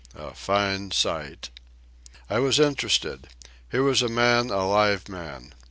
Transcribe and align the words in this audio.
A 0.15 0.33
fine 0.33 0.89
sight!" 0.89 1.51
I 2.27 2.39
was 2.39 2.59
interested. 2.59 3.27
Here 3.71 3.83
was 3.83 4.01
a 4.01 4.07
man, 4.09 4.49
a 4.49 4.67
live 4.67 5.07
man. 5.07 5.53